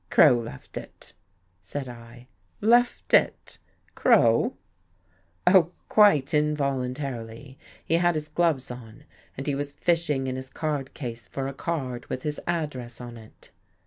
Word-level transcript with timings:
"Crow 0.09 0.33
left 0.39 0.77
it," 0.77 1.13
said 1.61 1.87
I. 1.87 2.27
"Left 2.59 3.13
it! 3.13 3.59
Crow?"" 3.93 4.55
Oh, 5.45 5.73
quite 5.89 6.33
involuntarily. 6.33 7.59
He 7.85 7.97
had 7.97 8.15
his 8.15 8.27
gloves 8.27 8.71
on 8.71 9.03
and 9.37 9.45
he 9.45 9.53
was 9.53 9.73
fishing 9.73 10.25
in 10.25 10.37
his 10.37 10.49
card 10.49 10.95
case 10.95 11.27
for 11.27 11.47
a 11.47 11.53
card 11.53 12.07
with 12.07 12.23
his 12.23 12.41
address 12.47 12.99
on 12.99 13.15
it." 13.15 13.51